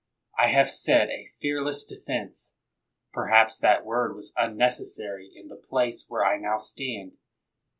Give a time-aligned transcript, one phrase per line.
[0.39, 2.55] I have said a fearless defense.
[3.13, 7.17] Perhaps that word was unnecessary m the place where I now stand.